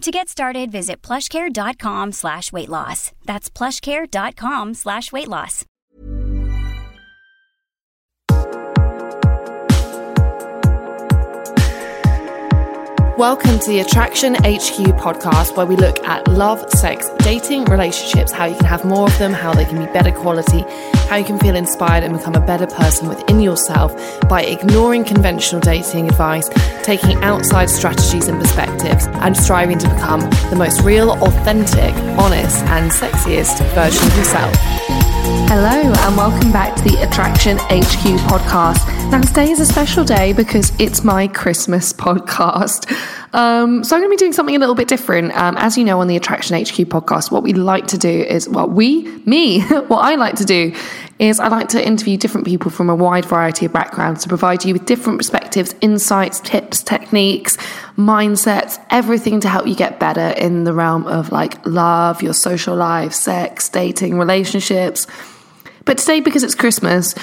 To 0.00 0.10
get 0.10 0.30
started, 0.30 0.72
visit 0.72 1.02
plushcare.com 1.02 2.12
slash 2.12 2.52
weight 2.52 2.70
loss. 2.70 3.12
That's 3.26 3.50
plushcare.com 3.50 4.72
slash 4.72 5.12
weight 5.12 5.28
loss. 5.28 5.66
Welcome 13.18 13.58
to 13.58 13.68
the 13.68 13.80
Attraction 13.86 14.36
HQ 14.36 14.96
podcast, 14.96 15.54
where 15.54 15.66
we 15.66 15.76
look 15.76 16.02
at 16.06 16.26
love, 16.28 16.66
sex, 16.70 17.10
dating, 17.18 17.66
relationships, 17.66 18.32
how 18.32 18.46
you 18.46 18.56
can 18.56 18.64
have 18.64 18.86
more 18.86 19.06
of 19.06 19.18
them, 19.18 19.34
how 19.34 19.52
they 19.52 19.66
can 19.66 19.84
be 19.84 19.92
better 19.92 20.12
quality, 20.12 20.64
how 21.10 21.16
you 21.16 21.24
can 21.24 21.40
feel 21.40 21.56
inspired 21.56 22.04
and 22.04 22.16
become 22.16 22.36
a 22.36 22.46
better 22.46 22.68
person 22.68 23.08
within 23.08 23.40
yourself 23.40 23.92
by 24.28 24.42
ignoring 24.42 25.02
conventional 25.04 25.60
dating 25.60 26.08
advice, 26.08 26.48
taking 26.84 27.16
outside 27.24 27.68
strategies 27.68 28.28
and 28.28 28.40
perspectives, 28.40 29.08
and 29.08 29.36
striving 29.36 29.76
to 29.76 29.88
become 29.88 30.20
the 30.50 30.56
most 30.56 30.82
real, 30.82 31.10
authentic, 31.24 31.92
honest, 32.16 32.64
and 32.66 32.92
sexiest 32.92 33.58
version 33.74 34.06
of 34.06 34.16
yourself. 34.16 34.54
Hello, 35.50 35.92
and 35.92 36.16
welcome 36.16 36.52
back 36.52 36.76
to 36.76 36.82
the 36.84 37.02
Attraction 37.02 37.56
HQ 37.58 38.20
podcast. 38.30 38.86
Now, 39.10 39.20
today 39.20 39.50
is 39.50 39.58
a 39.58 39.66
special 39.66 40.04
day 40.04 40.32
because 40.32 40.72
it's 40.78 41.02
my 41.02 41.26
Christmas 41.26 41.92
podcast. 42.06 42.86
Um, 43.32 43.84
so, 43.84 43.94
I'm 43.94 44.02
going 44.02 44.10
to 44.10 44.16
be 44.16 44.18
doing 44.18 44.32
something 44.32 44.56
a 44.56 44.58
little 44.58 44.74
bit 44.74 44.88
different. 44.88 45.36
Um, 45.36 45.56
as 45.56 45.78
you 45.78 45.84
know, 45.84 46.00
on 46.00 46.08
the 46.08 46.16
Attraction 46.16 46.56
HQ 46.56 46.88
podcast, 46.88 47.30
what 47.30 47.42
we 47.42 47.52
like 47.52 47.86
to 47.88 47.98
do 47.98 48.08
is, 48.08 48.48
well, 48.48 48.68
we, 48.68 49.02
me, 49.24 49.60
what 49.88 49.98
I 49.98 50.16
like 50.16 50.36
to 50.36 50.44
do 50.44 50.74
is 51.20 51.38
I 51.38 51.48
like 51.48 51.68
to 51.68 51.86
interview 51.86 52.16
different 52.16 52.46
people 52.46 52.70
from 52.70 52.88
a 52.88 52.94
wide 52.94 53.26
variety 53.26 53.66
of 53.66 53.72
backgrounds 53.72 54.22
to 54.22 54.28
provide 54.28 54.64
you 54.64 54.72
with 54.72 54.86
different 54.86 55.18
perspectives, 55.18 55.74
insights, 55.82 56.40
tips, 56.40 56.82
techniques, 56.82 57.58
mindsets, 57.96 58.82
everything 58.88 59.38
to 59.40 59.48
help 59.48 59.66
you 59.66 59.74
get 59.74 60.00
better 60.00 60.28
in 60.38 60.64
the 60.64 60.72
realm 60.72 61.06
of 61.06 61.30
like 61.30 61.64
love, 61.66 62.22
your 62.22 62.32
social 62.32 62.74
life, 62.74 63.12
sex, 63.12 63.68
dating, 63.68 64.18
relationships. 64.18 65.06
But 65.84 65.98
today, 65.98 66.20
because 66.20 66.42
it's 66.42 66.54
Christmas, 66.54 67.14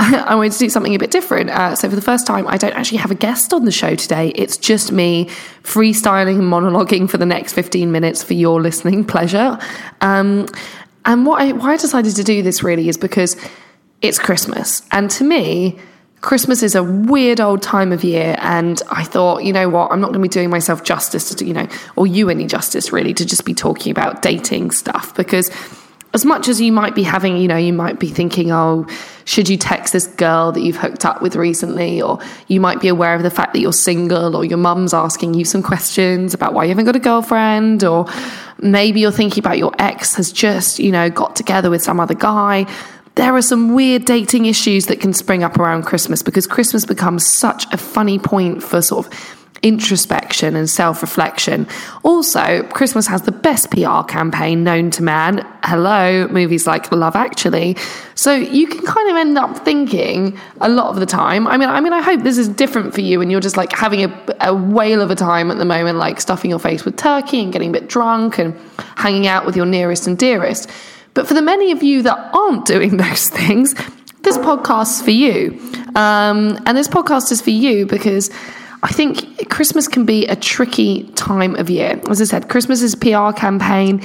I 0.28 0.34
wanted 0.34 0.52
to 0.52 0.58
do 0.58 0.70
something 0.70 0.94
a 0.94 0.98
bit 0.98 1.10
different. 1.10 1.50
Uh, 1.50 1.74
so, 1.74 1.90
for 1.90 1.94
the 1.94 2.00
first 2.00 2.26
time, 2.26 2.48
I 2.48 2.56
don't 2.56 2.72
actually 2.72 2.98
have 2.98 3.10
a 3.10 3.14
guest 3.14 3.52
on 3.52 3.66
the 3.66 3.70
show 3.70 3.94
today. 3.94 4.32
It's 4.34 4.56
just 4.56 4.92
me 4.92 5.26
freestyling 5.62 6.38
and 6.38 6.50
monologuing 6.50 7.08
for 7.08 7.18
the 7.18 7.26
next 7.26 7.52
15 7.52 7.92
minutes 7.92 8.22
for 8.22 8.32
your 8.32 8.62
listening 8.62 9.04
pleasure. 9.04 9.58
Um, 10.00 10.46
and 11.04 11.26
what 11.26 11.42
I, 11.42 11.52
why 11.52 11.74
I 11.74 11.76
decided 11.76 12.16
to 12.16 12.24
do 12.24 12.42
this 12.42 12.62
really 12.62 12.88
is 12.88 12.96
because 12.96 13.36
it's 14.00 14.18
Christmas. 14.18 14.82
And 14.90 15.10
to 15.10 15.24
me, 15.24 15.78
Christmas 16.22 16.62
is 16.62 16.74
a 16.74 16.82
weird 16.82 17.38
old 17.38 17.60
time 17.60 17.92
of 17.92 18.02
year. 18.02 18.36
And 18.38 18.80
I 18.90 19.04
thought, 19.04 19.44
you 19.44 19.52
know 19.52 19.68
what, 19.68 19.92
I'm 19.92 20.00
not 20.00 20.08
going 20.08 20.22
to 20.22 20.26
be 20.26 20.28
doing 20.28 20.48
myself 20.48 20.82
justice 20.82 21.34
to, 21.34 21.44
you 21.44 21.52
know, 21.52 21.68
or 21.96 22.06
you 22.06 22.30
any 22.30 22.46
justice 22.46 22.90
really 22.90 23.12
to 23.14 23.26
just 23.26 23.44
be 23.44 23.52
talking 23.52 23.90
about 23.90 24.22
dating 24.22 24.70
stuff 24.70 25.14
because 25.14 25.50
as 26.12 26.24
much 26.24 26.48
as 26.48 26.60
you 26.60 26.72
might 26.72 26.94
be 26.94 27.02
having, 27.02 27.36
you 27.36 27.48
know, 27.48 27.56
you 27.56 27.72
might 27.72 28.00
be 28.00 28.08
thinking, 28.08 28.50
oh, 28.50 28.86
should 29.30 29.48
you 29.48 29.56
text 29.56 29.92
this 29.92 30.08
girl 30.08 30.50
that 30.50 30.60
you've 30.60 30.76
hooked 30.76 31.04
up 31.04 31.22
with 31.22 31.36
recently? 31.36 32.02
Or 32.02 32.18
you 32.48 32.60
might 32.60 32.80
be 32.80 32.88
aware 32.88 33.14
of 33.14 33.22
the 33.22 33.30
fact 33.30 33.52
that 33.52 33.60
you're 33.60 33.72
single, 33.72 34.34
or 34.34 34.44
your 34.44 34.58
mum's 34.58 34.92
asking 34.92 35.34
you 35.34 35.44
some 35.44 35.62
questions 35.62 36.34
about 36.34 36.52
why 36.52 36.64
you 36.64 36.70
haven't 36.70 36.86
got 36.86 36.96
a 36.96 36.98
girlfriend, 37.00 37.84
or 37.84 38.06
maybe 38.58 38.98
you're 38.98 39.12
thinking 39.12 39.40
about 39.40 39.56
your 39.56 39.72
ex 39.78 40.16
has 40.16 40.32
just, 40.32 40.80
you 40.80 40.90
know, 40.90 41.08
got 41.10 41.36
together 41.36 41.70
with 41.70 41.80
some 41.80 42.00
other 42.00 42.14
guy. 42.14 42.66
There 43.14 43.32
are 43.36 43.42
some 43.42 43.72
weird 43.72 44.04
dating 44.04 44.46
issues 44.46 44.86
that 44.86 45.00
can 45.00 45.12
spring 45.12 45.44
up 45.44 45.58
around 45.58 45.84
Christmas 45.84 46.24
because 46.24 46.48
Christmas 46.48 46.84
becomes 46.84 47.24
such 47.24 47.72
a 47.72 47.76
funny 47.76 48.18
point 48.18 48.64
for 48.64 48.82
sort 48.82 49.06
of 49.06 49.39
introspection 49.62 50.56
and 50.56 50.68
self 50.68 51.02
reflection. 51.02 51.66
Also, 52.02 52.62
Christmas 52.68 53.06
has 53.06 53.22
the 53.22 53.32
best 53.32 53.70
PR 53.70 54.02
campaign 54.02 54.64
known 54.64 54.90
to 54.92 55.02
man. 55.02 55.46
Hello, 55.62 56.26
movies 56.28 56.66
like 56.66 56.90
Love 56.92 57.16
Actually. 57.16 57.76
So 58.14 58.34
you 58.34 58.66
can 58.66 58.84
kind 58.84 59.10
of 59.10 59.16
end 59.16 59.38
up 59.38 59.58
thinking 59.58 60.38
a 60.60 60.68
lot 60.68 60.90
of 60.90 60.96
the 60.96 61.06
time. 61.06 61.46
I 61.46 61.56
mean, 61.56 61.68
I 61.68 61.80
mean, 61.80 61.92
I 61.92 62.02
hope 62.02 62.22
this 62.22 62.38
is 62.38 62.48
different 62.48 62.94
for 62.94 63.00
you 63.00 63.20
and 63.20 63.30
you're 63.30 63.40
just 63.40 63.56
like 63.56 63.72
having 63.72 64.04
a, 64.04 64.36
a 64.40 64.54
whale 64.54 65.00
of 65.00 65.10
a 65.10 65.14
time 65.14 65.50
at 65.50 65.58
the 65.58 65.64
moment, 65.64 65.98
like 65.98 66.20
stuffing 66.20 66.50
your 66.50 66.58
face 66.58 66.84
with 66.84 66.96
turkey 66.96 67.42
and 67.42 67.52
getting 67.52 67.70
a 67.70 67.72
bit 67.72 67.88
drunk 67.88 68.38
and 68.38 68.56
hanging 68.96 69.26
out 69.26 69.46
with 69.46 69.56
your 69.56 69.66
nearest 69.66 70.06
and 70.06 70.18
dearest. 70.18 70.70
But 71.14 71.26
for 71.26 71.34
the 71.34 71.42
many 71.42 71.72
of 71.72 71.82
you 71.82 72.02
that 72.02 72.34
aren't 72.34 72.66
doing 72.66 72.96
those 72.98 73.28
things, 73.28 73.74
this 74.22 74.36
podcast's 74.38 75.02
for 75.02 75.10
you. 75.10 75.58
Um, 75.94 76.58
and 76.66 76.76
this 76.76 76.88
podcast 76.88 77.32
is 77.32 77.40
for 77.40 77.50
you 77.50 77.86
because 77.86 78.30
I 78.82 78.92
think 78.92 79.48
Christmas 79.50 79.88
can 79.88 80.06
be 80.06 80.26
a 80.26 80.36
tricky 80.36 81.04
time 81.12 81.54
of 81.56 81.68
year. 81.68 82.00
As 82.08 82.20
I 82.20 82.24
said, 82.24 82.48
Christmas 82.48 82.82
is 82.82 82.94
a 82.94 82.96
PR 82.96 83.32
campaign. 83.38 84.02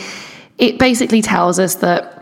It 0.58 0.80
basically 0.80 1.22
tells 1.22 1.60
us 1.60 1.76
that 1.76 2.16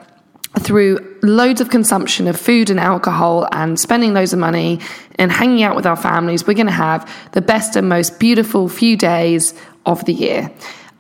through 0.59 1.17
loads 1.23 1.61
of 1.61 1.69
consumption 1.69 2.27
of 2.27 2.39
food 2.39 2.69
and 2.69 2.79
alcohol 2.79 3.47
and 3.51 3.79
spending 3.79 4.13
loads 4.13 4.33
of 4.33 4.39
money 4.39 4.79
and 5.15 5.31
hanging 5.31 5.63
out 5.63 5.75
with 5.75 5.87
our 5.87 5.95
families, 5.95 6.45
we're 6.45 6.53
going 6.53 6.67
to 6.67 6.71
have 6.71 7.11
the 7.31 7.41
best 7.41 7.75
and 7.75 7.89
most 7.89 8.19
beautiful 8.19 8.69
few 8.69 8.95
days 8.95 9.53
of 9.85 10.05
the 10.05 10.13
year. 10.13 10.51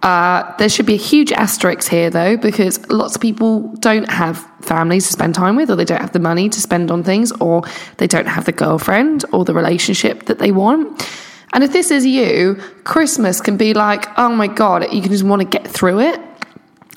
Uh, 0.01 0.53
there 0.57 0.67
should 0.67 0.85
be 0.85 0.95
a 0.95 0.97
huge 0.97 1.31
asterisk 1.31 1.89
here, 1.89 2.09
though, 2.09 2.35
because 2.35 2.85
lots 2.89 3.15
of 3.15 3.21
people 3.21 3.73
don't 3.75 4.09
have 4.11 4.37
families 4.59 5.05
to 5.07 5.13
spend 5.13 5.33
time 5.33 5.55
with, 5.55 5.69
or 5.69 5.75
they 5.75 5.85
don't 5.85 6.01
have 6.01 6.11
the 6.11 6.19
money 6.19 6.49
to 6.49 6.59
spend 6.59 6.91
on 6.91 7.03
things, 7.03 7.31
or 7.33 7.63
they 7.97 8.07
don't 8.07 8.25
have 8.25 8.43
the 8.43 8.51
girlfriend 8.51 9.23
or 9.31 9.45
the 9.45 9.53
relationship 9.53 10.25
that 10.25 10.39
they 10.39 10.51
want. 10.51 11.07
And 11.53 11.63
if 11.63 11.71
this 11.71 11.91
is 11.91 12.05
you, 12.05 12.55
Christmas 12.83 13.39
can 13.39 13.57
be 13.57 13.73
like, 13.73 14.07
oh 14.17 14.29
my 14.29 14.47
God, 14.47 14.91
you 14.91 15.01
can 15.01 15.11
just 15.11 15.23
want 15.23 15.41
to 15.41 15.47
get 15.47 15.67
through 15.67 16.01
it. 16.01 16.19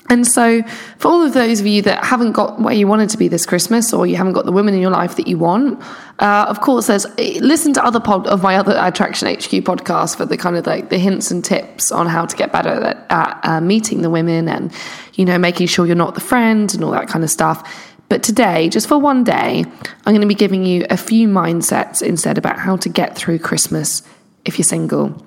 And 0.09 0.25
so, 0.25 0.63
for 0.99 1.09
all 1.09 1.21
of 1.21 1.33
those 1.33 1.59
of 1.59 1.67
you 1.67 1.81
that 1.81 2.03
haven't 2.03 2.31
got 2.31 2.61
where 2.61 2.73
you 2.73 2.87
wanted 2.87 3.09
to 3.09 3.17
be 3.17 3.27
this 3.27 3.45
Christmas, 3.45 3.93
or 3.93 4.07
you 4.07 4.15
haven't 4.15 4.33
got 4.33 4.45
the 4.45 4.53
women 4.53 4.73
in 4.73 4.79
your 4.79 4.91
life 4.91 5.17
that 5.17 5.27
you 5.27 5.37
want, 5.37 5.81
uh, 6.19 6.45
of 6.47 6.61
course, 6.61 6.87
there's 6.87 7.05
listen 7.41 7.73
to 7.73 7.83
other 7.83 7.99
pod 7.99 8.25
of 8.27 8.41
my 8.41 8.55
other 8.55 8.73
Attraction 8.79 9.27
HQ 9.27 9.65
podcasts 9.65 10.15
for 10.15 10.25
the 10.25 10.37
kind 10.37 10.55
of 10.55 10.65
like 10.65 10.89
the 10.89 10.97
hints 10.97 11.29
and 11.29 11.43
tips 11.43 11.91
on 11.91 12.07
how 12.07 12.25
to 12.25 12.35
get 12.37 12.53
better 12.53 12.69
at, 12.69 13.05
at 13.09 13.39
uh, 13.43 13.61
meeting 13.61 14.01
the 14.01 14.09
women 14.09 14.47
and 14.47 14.71
you 15.15 15.25
know 15.25 15.37
making 15.37 15.67
sure 15.67 15.85
you're 15.85 15.95
not 15.95 16.15
the 16.15 16.21
friend 16.21 16.73
and 16.73 16.85
all 16.85 16.91
that 16.91 17.09
kind 17.09 17.25
of 17.25 17.29
stuff. 17.29 17.85
But 18.07 18.23
today, 18.23 18.69
just 18.69 18.87
for 18.87 18.97
one 18.97 19.25
day, 19.25 19.65
I'm 20.05 20.13
going 20.13 20.21
to 20.21 20.27
be 20.27 20.35
giving 20.35 20.65
you 20.65 20.85
a 20.89 20.95
few 20.95 21.27
mindsets 21.27 22.01
instead 22.01 22.37
about 22.37 22.57
how 22.57 22.77
to 22.77 22.87
get 22.87 23.17
through 23.17 23.39
Christmas 23.39 24.01
if 24.47 24.57
you're 24.57 24.63
single. 24.63 25.21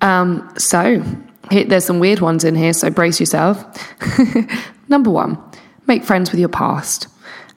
Um, 0.00 0.52
so 0.58 1.02
here, 1.50 1.64
there's 1.64 1.84
some 1.84 2.00
weird 2.00 2.20
ones 2.20 2.44
in 2.44 2.54
here, 2.54 2.72
so 2.72 2.90
brace 2.90 3.20
yourself. 3.20 3.64
Number 4.88 5.10
one, 5.10 5.38
make 5.86 6.04
friends 6.04 6.30
with 6.30 6.40
your 6.40 6.48
past. 6.48 7.08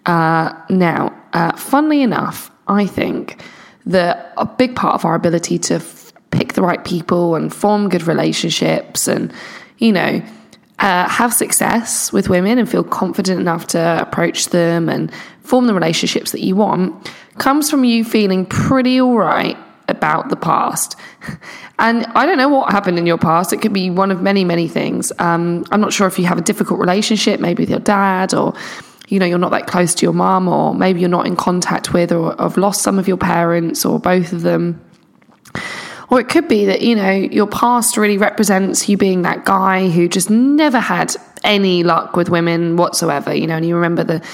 Uh, 0.05 0.53
now, 0.69 1.15
uh, 1.33 1.55
funnily 1.55 2.01
enough, 2.01 2.51
I 2.67 2.85
think 2.85 3.41
that 3.85 4.33
a 4.37 4.45
big 4.45 4.75
part 4.75 4.95
of 4.95 5.05
our 5.05 5.15
ability 5.15 5.57
to 5.59 5.75
f- 5.75 6.13
pick 6.31 6.53
the 6.53 6.61
right 6.61 6.83
people 6.83 7.35
and 7.35 7.53
form 7.53 7.89
good 7.89 8.03
relationships 8.03 9.07
and, 9.07 9.33
you 9.79 9.91
know, 9.91 10.21
uh, 10.79 11.09
have 11.09 11.33
success 11.33 12.13
with 12.13 12.29
women 12.29 12.57
and 12.57 12.69
feel 12.69 12.83
confident 12.83 13.39
enough 13.39 13.67
to 13.67 14.01
approach 14.01 14.49
them 14.49 14.87
and 14.87 15.11
form 15.43 15.67
the 15.67 15.73
relationships 15.73 16.31
that 16.31 16.41
you 16.41 16.55
want 16.55 17.11
comes 17.37 17.69
from 17.69 17.83
you 17.83 18.03
feeling 18.03 18.45
pretty 18.45 19.01
all 19.01 19.17
right 19.17 19.57
about 19.89 20.29
the 20.29 20.35
past. 20.35 20.95
And 21.79 22.05
I 22.07 22.25
don't 22.25 22.37
know 22.37 22.49
what 22.49 22.71
happened 22.71 22.97
in 22.97 23.05
your 23.05 23.17
past. 23.17 23.53
It 23.53 23.61
could 23.61 23.73
be 23.73 23.89
one 23.89 24.11
of 24.11 24.21
many, 24.21 24.43
many 24.43 24.67
things. 24.67 25.11
Um, 25.19 25.65
I'm 25.71 25.81
not 25.81 25.93
sure 25.93 26.07
if 26.07 26.19
you 26.19 26.25
have 26.25 26.37
a 26.37 26.41
difficult 26.41 26.79
relationship, 26.79 27.39
maybe 27.39 27.63
with 27.63 27.69
your 27.69 27.79
dad, 27.79 28.33
or 28.33 28.53
you 29.07 29.17
know, 29.17 29.25
you're 29.25 29.39
not 29.39 29.51
that 29.51 29.65
close 29.65 29.95
to 29.95 30.05
your 30.05 30.13
mum, 30.13 30.47
or 30.47 30.73
maybe 30.75 30.99
you're 30.99 31.09
not 31.09 31.25
in 31.25 31.35
contact 31.35 31.93
with, 31.93 32.11
or 32.11 32.35
have 32.37 32.57
lost 32.57 32.83
some 32.83 32.99
of 32.99 33.07
your 33.07 33.17
parents, 33.17 33.83
or 33.83 33.99
both 33.99 34.33
of 34.33 34.41
them. 34.41 34.79
Or 36.11 36.19
it 36.19 36.27
could 36.27 36.47
be 36.47 36.65
that, 36.65 36.81
you 36.81 36.95
know, 36.95 37.11
your 37.11 37.47
past 37.47 37.97
really 37.97 38.17
represents 38.17 38.89
you 38.89 38.97
being 38.97 39.23
that 39.23 39.45
guy 39.45 39.89
who 39.89 40.07
just 40.07 40.29
never 40.29 40.79
had 40.79 41.15
any 41.43 41.83
luck 41.83 42.15
with 42.15 42.29
women 42.29 42.77
whatsoever, 42.77 43.33
you 43.33 43.47
know, 43.47 43.57
and 43.57 43.65
you 43.65 43.75
remember 43.75 44.03
the 44.03 44.27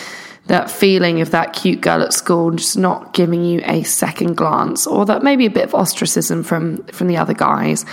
that 0.48 0.70
feeling 0.70 1.22
of 1.22 1.32
that 1.32 1.54
cute 1.54 1.82
girl 1.82 2.02
at 2.02 2.14
school 2.14 2.52
just 2.52 2.78
not 2.78 3.14
giving 3.14 3.44
you 3.44 3.62
a 3.66 3.84
second 3.84 4.36
glance, 4.36 4.86
or 4.88 5.06
that 5.06 5.24
maybe 5.24 5.46
a 5.46 5.50
bit 5.50 5.64
of 5.64 5.76
ostracism 5.76 6.44
from 6.44 6.84
from 6.86 7.08
the 7.08 7.18
other 7.18 7.34
guys 7.34 7.86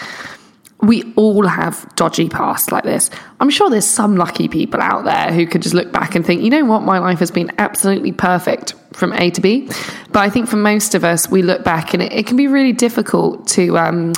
we 0.83 1.13
all 1.15 1.47
have 1.47 1.89
dodgy 1.95 2.29
past 2.29 2.73
like 2.73 2.83
this. 2.83 3.09
I'm 3.41 3.51
sure 3.51 3.71
there's 3.71 3.87
some 3.87 4.17
lucky 4.17 4.49
people 4.49 4.81
out 4.81 5.05
there 5.05 5.33
who 5.33 5.47
could 5.47 5.63
just 5.63 5.77
look 5.77 5.93
back 5.93 6.17
and 6.17 6.27
think, 6.27 6.43
you 6.43 6.51
know 6.51 6.65
what, 6.65 6.83
my 6.83 6.99
life 6.99 7.21
has 7.21 7.31
been 7.31 7.53
absolutely 7.59 8.11
perfect 8.11 8.75
from 8.93 9.13
A 9.13 9.31
to 9.31 9.41
B. 9.41 9.69
But 10.11 10.21
I 10.21 10.29
think 10.29 10.49
for 10.49 10.57
most 10.57 10.97
of 10.97 11.05
us, 11.05 11.31
we 11.31 11.43
look 11.43 11.63
back 11.63 11.95
and 11.95 12.03
it, 12.03 12.13
it 12.13 12.27
can 12.27 12.37
be 12.37 12.49
really 12.49 12.73
difficult 12.73 13.47
to 13.51 13.79
um, 13.79 14.13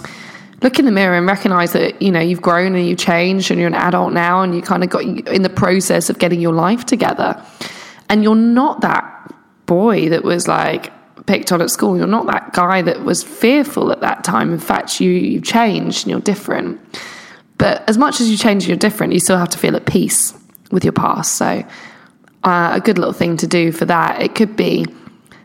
look 0.62 0.78
in 0.78 0.87
the 0.87 0.90
mirror 0.90 1.19
and 1.19 1.26
recognize 1.26 1.75
that, 1.75 2.00
you 2.00 2.10
know, 2.10 2.20
you've 2.20 2.42
grown 2.42 2.75
and 2.75 2.88
you've 2.88 2.98
changed 2.98 3.50
and 3.50 3.60
you're 3.60 3.69
an 3.69 3.75
adult 3.75 4.14
now 4.14 4.40
and 4.40 4.54
you 4.54 4.62
kind 4.62 4.82
of 4.82 4.88
got 4.88 5.02
in 5.02 5.42
the 5.42 5.50
process 5.50 6.08
of 6.08 6.19
getting 6.19 6.40
your 6.40 6.54
life 6.54 6.87
together. 6.87 7.44
And 8.08 8.22
you're 8.22 8.34
not 8.34 8.80
that 8.82 9.34
boy 9.66 10.08
that 10.10 10.24
was 10.24 10.46
like, 10.46 10.92
picked 11.26 11.52
on 11.52 11.62
at 11.62 11.70
school. 11.70 11.96
You're 11.96 12.06
not 12.06 12.26
that 12.26 12.52
guy 12.52 12.82
that 12.82 13.02
was 13.04 13.22
fearful 13.22 13.92
at 13.92 14.00
that 14.00 14.24
time. 14.24 14.52
In 14.52 14.58
fact, 14.58 15.00
you 15.00 15.10
you 15.10 15.40
changed 15.40 16.04
and 16.04 16.10
you're 16.10 16.20
different. 16.20 16.80
But 17.56 17.88
as 17.88 17.96
much 17.96 18.20
as 18.20 18.30
you 18.30 18.36
change 18.36 18.64
and 18.64 18.68
you're 18.68 18.76
different, 18.76 19.12
you 19.12 19.20
still 19.20 19.38
have 19.38 19.48
to 19.50 19.58
feel 19.58 19.76
at 19.76 19.86
peace 19.86 20.34
with 20.70 20.84
your 20.84 20.92
past. 20.92 21.36
So 21.36 21.64
uh, 22.42 22.70
a 22.74 22.80
good 22.80 22.98
little 22.98 23.12
thing 23.12 23.36
to 23.38 23.46
do 23.46 23.72
for 23.72 23.84
that 23.86 24.20
it 24.20 24.34
could 24.34 24.56
be 24.56 24.86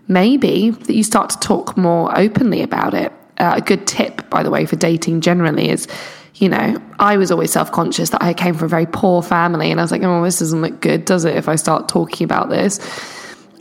maybe 0.08 0.72
that 0.72 0.94
you 0.94 1.04
start 1.04 1.30
to 1.30 1.40
talk 1.40 1.78
more 1.78 2.18
openly 2.18 2.62
about 2.62 2.94
it. 2.94 3.14
Uh, 3.38 3.54
a 3.58 3.62
good 3.62 3.88
tip, 3.88 4.30
by 4.30 4.44
the 4.44 4.50
way, 4.50 4.66
for 4.66 4.76
dating 4.76 5.22
generally 5.22 5.70
is 5.70 5.88
you 6.40 6.48
know, 6.48 6.82
I 7.00 7.18
was 7.18 7.32
always 7.32 7.52
self 7.52 7.72
conscious 7.72 8.10
that 8.12 8.24
I 8.24 8.34
came 8.34 8.56
from 8.56 8.66
a 8.66 8.70
very 8.70 8.86
poor 8.86 9.22
family. 9.22 9.72
And 9.72 9.80
I 9.80 9.84
was 9.84 9.92
like, 9.92 10.02
oh, 10.04 10.24
this 10.24 10.40
doesn't 10.40 10.62
look 10.62 10.80
good, 10.80 11.06
does 11.06 11.26
it, 11.26 11.36
if 11.36 11.50
I 11.50 11.56
start 11.56 11.90
talking 11.90 12.26
about 12.26 12.50
this? 12.50 12.80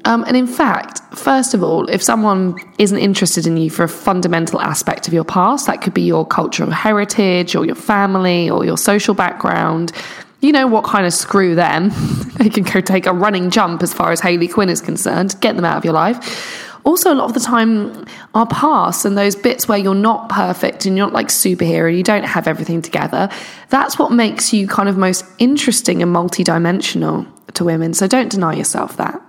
Um, 0.04 0.24
and 0.26 0.36
in 0.36 0.46
fact, 0.46 1.00
first 1.18 1.54
of 1.54 1.62
all, 1.62 1.88
if 1.88 2.02
someone 2.02 2.56
isn't 2.78 2.96
interested 2.96 3.46
in 3.46 3.56
you 3.56 3.68
for 3.68 3.82
a 3.82 3.88
fundamental 3.88 4.60
aspect 4.60 5.08
of 5.08 5.12
your 5.12 5.24
past, 5.24 5.66
that 5.66 5.82
could 5.82 5.92
be 5.92 6.02
your 6.02 6.24
cultural 6.24 6.70
heritage 6.70 7.56
or 7.56 7.66
your 7.66 7.74
family 7.74 8.48
or 8.48 8.64
your 8.64 8.78
social 8.78 9.12
background, 9.12 9.92
you 10.40 10.52
know 10.52 10.68
what 10.68 10.84
kind 10.84 11.04
of 11.04 11.12
screw 11.12 11.56
them. 11.56 11.90
they 12.38 12.48
can 12.48 12.62
go 12.62 12.80
take 12.80 13.06
a 13.06 13.12
running 13.12 13.50
jump 13.50 13.82
as 13.82 13.92
far 13.92 14.12
as 14.12 14.20
Hayley 14.20 14.46
Quinn 14.46 14.68
is 14.68 14.80
concerned, 14.80 15.34
get 15.40 15.56
them 15.56 15.64
out 15.64 15.76
of 15.76 15.84
your 15.84 15.94
life. 15.94 16.67
Also, 16.88 17.12
a 17.12 17.14
lot 17.14 17.26
of 17.26 17.34
the 17.34 17.40
time, 17.40 18.06
our 18.34 18.46
past 18.46 19.04
and 19.04 19.18
those 19.18 19.36
bits 19.36 19.68
where 19.68 19.76
you're 19.76 19.94
not 19.94 20.30
perfect 20.30 20.86
and 20.86 20.96
you're 20.96 21.04
not 21.04 21.12
like 21.12 21.28
superhero, 21.28 21.94
you 21.94 22.02
don't 22.02 22.24
have 22.24 22.48
everything 22.48 22.80
together, 22.80 23.28
that's 23.68 23.98
what 23.98 24.10
makes 24.10 24.54
you 24.54 24.66
kind 24.66 24.88
of 24.88 24.96
most 24.96 25.22
interesting 25.38 26.02
and 26.02 26.16
multidimensional 26.16 27.26
to 27.52 27.62
women. 27.62 27.92
So 27.92 28.06
don't 28.06 28.30
deny 28.30 28.54
yourself 28.54 28.96
that. 28.96 29.20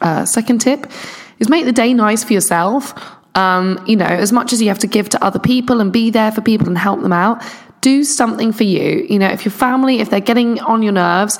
Uh, 0.00 0.24
second 0.24 0.60
tip 0.62 0.90
is 1.40 1.50
make 1.50 1.66
the 1.66 1.72
day 1.72 1.92
nice 1.92 2.24
for 2.24 2.32
yourself. 2.32 2.94
Um, 3.34 3.84
you 3.86 3.96
know, 3.96 4.06
as 4.06 4.32
much 4.32 4.54
as 4.54 4.62
you 4.62 4.68
have 4.68 4.78
to 4.78 4.86
give 4.86 5.10
to 5.10 5.22
other 5.22 5.38
people 5.38 5.78
and 5.82 5.92
be 5.92 6.08
there 6.08 6.32
for 6.32 6.40
people 6.40 6.68
and 6.68 6.78
help 6.78 7.02
them 7.02 7.12
out, 7.12 7.42
do 7.82 8.02
something 8.02 8.50
for 8.50 8.64
you. 8.64 9.06
You 9.10 9.18
know, 9.18 9.28
if 9.28 9.44
your 9.44 9.52
family, 9.52 10.00
if 10.00 10.08
they're 10.08 10.20
getting 10.20 10.58
on 10.60 10.82
your 10.82 10.92
nerves, 10.92 11.38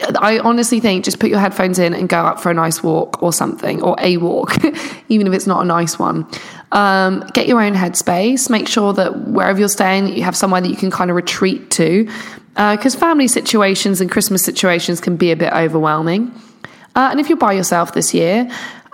I 0.00 0.38
honestly 0.40 0.80
think 0.80 1.04
just 1.04 1.18
put 1.18 1.30
your 1.30 1.38
headphones 1.38 1.78
in 1.78 1.94
and 1.94 2.08
go 2.08 2.18
out 2.18 2.42
for 2.42 2.50
a 2.50 2.54
nice 2.54 2.82
walk 2.82 3.22
or 3.22 3.32
something, 3.32 3.82
or 3.82 3.96
a 3.98 4.18
walk, 4.18 4.54
even 5.08 5.26
if 5.26 5.32
it's 5.32 5.46
not 5.46 5.62
a 5.62 5.64
nice 5.64 5.98
one. 5.98 6.26
Um, 6.72 7.24
get 7.32 7.46
your 7.46 7.62
own 7.62 7.74
headspace. 7.74 8.50
Make 8.50 8.68
sure 8.68 8.92
that 8.92 9.28
wherever 9.28 9.58
you're 9.58 9.68
staying, 9.68 10.08
you 10.08 10.22
have 10.22 10.36
somewhere 10.36 10.60
that 10.60 10.68
you 10.68 10.76
can 10.76 10.90
kind 10.90 11.10
of 11.10 11.16
retreat 11.16 11.70
to, 11.72 12.04
because 12.54 12.94
uh, 12.94 12.98
family 12.98 13.28
situations 13.28 14.00
and 14.00 14.10
Christmas 14.10 14.44
situations 14.44 15.00
can 15.00 15.16
be 15.16 15.30
a 15.30 15.36
bit 15.36 15.52
overwhelming. 15.52 16.32
Uh, 16.94 17.08
and 17.10 17.20
if 17.20 17.28
you're 17.28 17.38
by 17.38 17.52
yourself 17.52 17.92
this 17.92 18.14
year, 18.14 18.50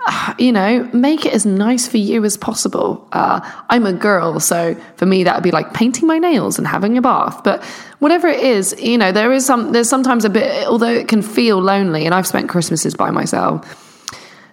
you 0.37 0.51
know, 0.51 0.89
make 0.93 1.25
it 1.25 1.33
as 1.33 1.45
nice 1.45 1.87
for 1.87 1.97
you 1.97 2.23
as 2.25 2.37
possible. 2.37 3.07
Uh, 3.11 3.39
I'm 3.69 3.85
a 3.85 3.93
girl, 3.93 4.39
so 4.39 4.75
for 4.97 5.05
me 5.05 5.23
that 5.23 5.35
would 5.35 5.43
be 5.43 5.51
like 5.51 5.73
painting 5.73 6.07
my 6.07 6.19
nails 6.19 6.57
and 6.57 6.67
having 6.67 6.97
a 6.97 7.01
bath. 7.01 7.43
But 7.43 7.63
whatever 7.99 8.27
it 8.27 8.39
is, 8.41 8.75
you 8.79 8.97
know, 8.97 9.11
there 9.11 9.31
is 9.31 9.45
some. 9.45 9.71
There's 9.71 9.89
sometimes 9.89 10.25
a 10.25 10.29
bit, 10.29 10.67
although 10.67 10.93
it 10.93 11.07
can 11.07 11.21
feel 11.21 11.59
lonely, 11.59 12.05
and 12.05 12.13
I've 12.13 12.27
spent 12.27 12.49
Christmases 12.49 12.95
by 12.95 13.11
myself. 13.11 13.79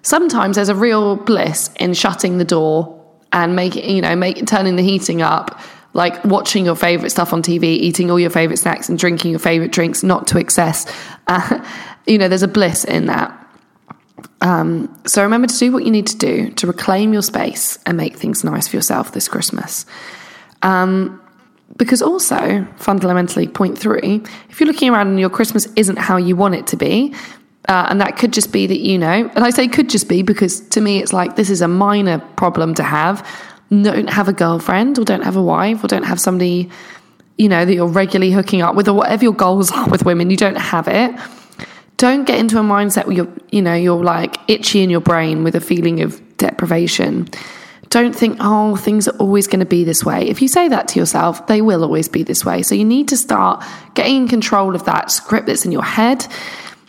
Sometimes 0.02 0.56
there's 0.56 0.70
a 0.70 0.74
real 0.74 1.16
bliss 1.16 1.70
in 1.78 1.92
shutting 1.92 2.38
the 2.38 2.44
door 2.44 2.96
and 3.32 3.54
making, 3.54 3.94
you 3.94 4.00
know, 4.00 4.16
make 4.16 4.46
turning 4.46 4.76
the 4.76 4.82
heating 4.82 5.20
up 5.20 5.60
like 5.92 6.24
watching 6.24 6.64
your 6.64 6.76
favorite 6.76 7.10
stuff 7.10 7.32
on 7.32 7.42
TV, 7.42 7.64
eating 7.64 8.10
all 8.10 8.20
your 8.20 8.30
favorite 8.30 8.58
snacks, 8.58 8.88
and 8.88 8.98
drinking 8.98 9.32
your 9.32 9.40
favorite 9.40 9.72
drinks, 9.72 10.02
not 10.02 10.26
to 10.28 10.38
excess. 10.38 10.86
Uh, 11.26 11.64
you 12.06 12.18
know, 12.18 12.28
there's 12.28 12.42
a 12.42 12.48
bliss 12.48 12.84
in 12.84 13.06
that. 13.06 13.36
Um, 14.40 14.94
so 15.06 15.22
remember 15.22 15.48
to 15.48 15.58
do 15.58 15.72
what 15.72 15.84
you 15.84 15.90
need 15.90 16.06
to 16.08 16.16
do 16.16 16.50
to 16.52 16.66
reclaim 16.66 17.12
your 17.12 17.22
space 17.22 17.78
and 17.84 17.96
make 17.96 18.16
things 18.16 18.42
nice 18.42 18.68
for 18.68 18.76
yourself 18.76 19.12
this 19.12 19.28
Christmas. 19.28 19.84
Um, 20.62 21.20
because 21.76 22.02
also, 22.02 22.66
fundamentally, 22.76 23.46
point 23.46 23.78
three, 23.78 24.22
if 24.48 24.60
you're 24.60 24.66
looking 24.66 24.90
around 24.90 25.08
and 25.08 25.20
your 25.20 25.30
Christmas 25.30 25.68
isn't 25.76 25.98
how 25.98 26.16
you 26.16 26.36
want 26.36 26.54
it 26.54 26.66
to 26.68 26.76
be, 26.76 27.14
uh, 27.68 27.86
and 27.88 28.00
that 28.00 28.16
could 28.16 28.32
just 28.32 28.52
be 28.52 28.66
that, 28.66 28.80
you 28.80 28.98
know, 28.98 29.30
and 29.34 29.44
I 29.44 29.50
say 29.50 29.68
could 29.68 29.88
just 29.88 30.08
be 30.08 30.22
because 30.22 30.60
to 30.70 30.80
me 30.80 30.98
it's 31.00 31.12
like 31.12 31.36
this 31.36 31.50
is 31.50 31.60
a 31.60 31.68
minor 31.68 32.18
problem 32.18 32.74
to 32.74 32.82
have. 32.82 33.26
Don't 33.70 34.10
have 34.10 34.28
a 34.28 34.32
girlfriend 34.32 34.98
or 34.98 35.04
don't 35.04 35.22
have 35.22 35.36
a 35.36 35.42
wife 35.42 35.84
or 35.84 35.86
don't 35.86 36.02
have 36.02 36.18
somebody, 36.20 36.68
you 37.38 37.48
know, 37.48 37.64
that 37.64 37.72
you're 37.72 37.86
regularly 37.86 38.32
hooking 38.32 38.62
up 38.62 38.74
with 38.74 38.88
or 38.88 38.94
whatever 38.94 39.22
your 39.22 39.34
goals 39.34 39.70
are 39.70 39.88
with 39.88 40.04
women. 40.04 40.30
You 40.30 40.36
don't 40.36 40.58
have 40.58 40.88
it 40.88 41.14
don't 42.00 42.24
get 42.24 42.38
into 42.38 42.58
a 42.58 42.62
mindset 42.62 43.04
where 43.04 43.14
you're, 43.14 43.32
you 43.50 43.60
know, 43.60 43.74
you're 43.74 44.02
like 44.02 44.38
itchy 44.48 44.82
in 44.82 44.88
your 44.88 45.02
brain 45.02 45.44
with 45.44 45.54
a 45.54 45.60
feeling 45.60 46.00
of 46.00 46.18
deprivation. 46.38 47.28
Don't 47.90 48.16
think, 48.16 48.38
oh, 48.40 48.76
things 48.76 49.06
are 49.06 49.16
always 49.18 49.46
going 49.46 49.60
to 49.60 49.66
be 49.66 49.84
this 49.84 50.02
way. 50.02 50.26
If 50.26 50.40
you 50.40 50.48
say 50.48 50.66
that 50.68 50.88
to 50.88 50.98
yourself, 50.98 51.46
they 51.46 51.60
will 51.60 51.84
always 51.84 52.08
be 52.08 52.22
this 52.22 52.42
way. 52.42 52.62
So 52.62 52.74
you 52.74 52.86
need 52.86 53.08
to 53.08 53.18
start 53.18 53.62
getting 53.92 54.16
in 54.16 54.28
control 54.28 54.74
of 54.74 54.84
that 54.86 55.10
script 55.10 55.46
that's 55.46 55.66
in 55.66 55.72
your 55.72 55.84
head 55.84 56.26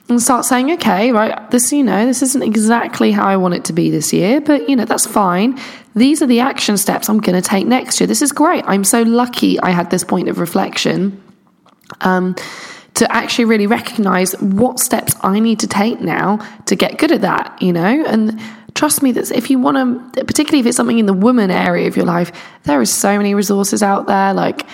and 0.07 0.21
start 0.21 0.45
saying, 0.45 0.71
okay, 0.71 1.11
right, 1.11 1.51
this, 1.51 1.73
you 1.73 1.83
know, 1.83 2.05
this 2.05 2.21
isn't 2.21 2.43
exactly 2.43 3.11
how 3.11 3.25
I 3.25 3.35
want 3.35 3.55
it 3.55 3.65
to 3.65 3.73
be 3.73 3.91
this 3.91 4.13
year, 4.13 4.39
but, 4.39 4.69
you 4.69 4.77
know, 4.77 4.85
that's 4.85 5.05
fine. 5.05 5.59
These 5.93 6.21
are 6.21 6.27
the 6.27 6.39
action 6.39 6.77
steps 6.77 7.09
I'm 7.09 7.19
going 7.19 7.35
to 7.41 7.45
take 7.45 7.67
next 7.67 7.99
year. 7.99 8.07
This 8.07 8.21
is 8.21 8.31
great. 8.31 8.63
I'm 8.65 8.85
so 8.85 9.01
lucky 9.01 9.59
I 9.59 9.71
had 9.71 9.89
this 9.89 10.05
point 10.05 10.29
of 10.29 10.39
reflection. 10.39 11.21
Um, 11.99 12.37
to 12.95 13.11
actually 13.11 13.45
really 13.45 13.67
recognize 13.67 14.33
what 14.41 14.79
steps 14.79 15.15
I 15.21 15.39
need 15.39 15.59
to 15.59 15.67
take 15.67 16.01
now 16.01 16.37
to 16.65 16.75
get 16.75 16.97
good 16.97 17.11
at 17.11 17.21
that, 17.21 17.61
you 17.61 17.71
know? 17.71 18.03
And 18.05 18.39
trust 18.73 19.01
me 19.01 19.11
that 19.13 19.31
if 19.31 19.49
you 19.49 19.59
want 19.59 20.13
to, 20.13 20.25
particularly 20.25 20.59
if 20.59 20.65
it's 20.65 20.77
something 20.77 20.99
in 20.99 21.05
the 21.05 21.13
woman 21.13 21.51
area 21.51 21.87
of 21.87 21.95
your 21.95 22.05
life, 22.05 22.31
there 22.63 22.81
is 22.81 22.91
so 22.91 23.17
many 23.17 23.33
resources 23.33 23.81
out 23.81 24.07
there. 24.07 24.33
Like, 24.33 24.65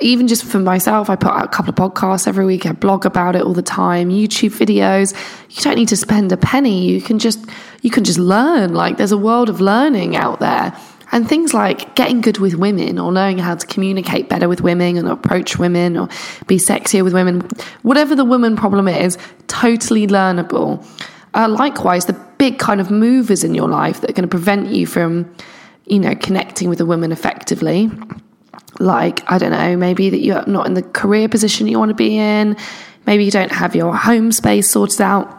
even 0.00 0.28
just 0.28 0.44
for 0.44 0.58
myself, 0.60 1.10
I 1.10 1.16
put 1.16 1.32
out 1.32 1.44
a 1.44 1.48
couple 1.48 1.70
of 1.70 1.76
podcasts 1.76 2.28
every 2.28 2.44
week. 2.44 2.66
I 2.66 2.72
blog 2.72 3.04
about 3.04 3.34
it 3.34 3.42
all 3.42 3.54
the 3.54 3.62
time, 3.62 4.10
YouTube 4.10 4.56
videos. 4.56 5.12
You 5.50 5.62
don't 5.62 5.74
need 5.74 5.88
to 5.88 5.96
spend 5.96 6.30
a 6.30 6.36
penny. 6.36 6.88
You 6.88 7.02
can 7.02 7.18
just, 7.18 7.44
you 7.82 7.90
can 7.90 8.04
just 8.04 8.18
learn. 8.18 8.74
Like, 8.74 8.96
there's 8.96 9.12
a 9.12 9.18
world 9.18 9.48
of 9.48 9.60
learning 9.60 10.14
out 10.14 10.38
there. 10.38 10.78
And 11.10 11.28
things 11.28 11.54
like 11.54 11.94
getting 11.94 12.20
good 12.20 12.38
with 12.38 12.54
women 12.54 12.98
or 12.98 13.10
knowing 13.12 13.38
how 13.38 13.54
to 13.54 13.66
communicate 13.66 14.28
better 14.28 14.48
with 14.48 14.60
women 14.60 14.96
and 14.96 15.08
approach 15.08 15.58
women 15.58 15.96
or 15.96 16.08
be 16.46 16.58
sexier 16.58 17.02
with 17.02 17.14
women, 17.14 17.48
whatever 17.82 18.14
the 18.14 18.24
woman 18.24 18.56
problem 18.56 18.88
is, 18.88 19.16
totally 19.46 20.06
learnable. 20.06 20.84
Uh, 21.34 21.48
likewise, 21.48 22.06
the 22.06 22.12
big 22.36 22.58
kind 22.58 22.80
of 22.80 22.90
movers 22.90 23.42
in 23.42 23.54
your 23.54 23.68
life 23.68 24.00
that 24.00 24.10
are 24.10 24.12
going 24.12 24.28
to 24.28 24.28
prevent 24.28 24.68
you 24.68 24.86
from, 24.86 25.32
you 25.86 25.98
know, 25.98 26.14
connecting 26.14 26.68
with 26.68 26.80
a 26.80 26.86
woman 26.86 27.10
effectively. 27.10 27.90
Like, 28.78 29.28
I 29.30 29.38
don't 29.38 29.52
know, 29.52 29.76
maybe 29.76 30.10
that 30.10 30.20
you're 30.20 30.46
not 30.46 30.66
in 30.66 30.74
the 30.74 30.82
career 30.82 31.28
position 31.28 31.66
you 31.66 31.78
want 31.78 31.88
to 31.88 31.94
be 31.94 32.18
in. 32.18 32.56
Maybe 33.06 33.24
you 33.24 33.30
don't 33.30 33.52
have 33.52 33.74
your 33.74 33.96
home 33.96 34.30
space 34.32 34.70
sorted 34.70 35.00
out 35.00 35.37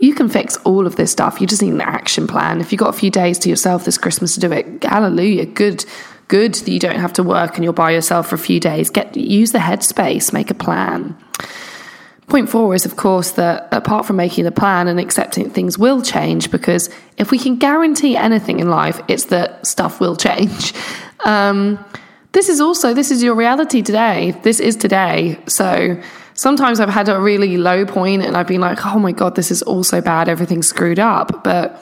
you 0.00 0.14
can 0.14 0.28
fix 0.28 0.56
all 0.58 0.86
of 0.86 0.96
this 0.96 1.10
stuff. 1.10 1.40
You 1.40 1.46
just 1.46 1.62
need 1.62 1.72
an 1.72 1.80
action 1.80 2.26
plan. 2.26 2.60
If 2.60 2.72
you've 2.72 2.78
got 2.78 2.90
a 2.90 2.98
few 2.98 3.10
days 3.10 3.38
to 3.40 3.48
yourself 3.48 3.84
this 3.84 3.98
Christmas 3.98 4.34
to 4.34 4.40
do 4.40 4.52
it, 4.52 4.84
hallelujah, 4.84 5.46
good, 5.46 5.84
good 6.28 6.54
that 6.54 6.70
you 6.70 6.78
don't 6.78 7.00
have 7.00 7.12
to 7.14 7.22
work 7.22 7.56
and 7.56 7.64
you're 7.64 7.72
by 7.72 7.90
yourself 7.90 8.28
for 8.28 8.36
a 8.36 8.38
few 8.38 8.60
days. 8.60 8.90
Get 8.90 9.16
use 9.16 9.52
the 9.52 9.58
headspace, 9.58 10.32
make 10.32 10.50
a 10.50 10.54
plan. 10.54 11.16
Point 12.28 12.48
four 12.48 12.76
is, 12.76 12.86
of 12.86 12.94
course, 12.94 13.32
that 13.32 13.66
apart 13.72 14.06
from 14.06 14.14
making 14.14 14.44
the 14.44 14.52
plan 14.52 14.86
and 14.86 15.00
accepting 15.00 15.44
that 15.44 15.52
things 15.52 15.76
will 15.76 16.00
change, 16.00 16.52
because 16.52 16.88
if 17.16 17.32
we 17.32 17.38
can 17.40 17.56
guarantee 17.56 18.16
anything 18.16 18.60
in 18.60 18.70
life, 18.70 19.00
it's 19.08 19.24
that 19.26 19.66
stuff 19.66 19.98
will 19.98 20.14
change. 20.14 20.72
Um, 21.24 21.84
this 22.30 22.48
is 22.48 22.60
also 22.60 22.94
this 22.94 23.10
is 23.10 23.20
your 23.20 23.34
reality 23.34 23.82
today. 23.82 24.30
This 24.44 24.60
is 24.60 24.76
today. 24.76 25.40
So 25.48 26.00
sometimes 26.40 26.80
I've 26.80 26.88
had 26.88 27.10
a 27.10 27.20
really 27.20 27.58
low 27.58 27.84
point 27.84 28.22
and 28.22 28.34
I've 28.34 28.46
been 28.46 28.62
like, 28.62 28.86
oh 28.86 28.98
my 28.98 29.12
God, 29.12 29.34
this 29.34 29.50
is 29.50 29.60
all 29.60 29.84
so 29.84 30.00
bad. 30.00 30.26
Everything's 30.26 30.66
screwed 30.66 30.98
up. 30.98 31.44
But 31.44 31.78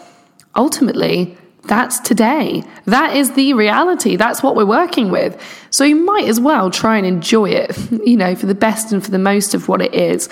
ultimately, 0.56 1.38
that's 1.66 2.00
today. 2.00 2.64
That 2.86 3.14
is 3.14 3.34
the 3.34 3.54
reality. 3.54 4.16
That's 4.16 4.42
what 4.42 4.56
we're 4.56 4.66
working 4.66 5.12
with. 5.12 5.40
So 5.70 5.84
you 5.84 5.94
might 5.94 6.24
as 6.24 6.40
well 6.40 6.72
try 6.72 6.96
and 6.96 7.06
enjoy 7.06 7.50
it, 7.50 7.78
you 8.04 8.16
know, 8.16 8.34
for 8.34 8.46
the 8.46 8.54
best 8.54 8.90
and 8.90 9.04
for 9.04 9.12
the 9.12 9.18
most 9.18 9.54
of 9.54 9.68
what 9.68 9.80
it 9.80 9.94
is. 9.94 10.28